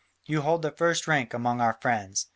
[0.25, 2.25] You hold the first rank among our friends.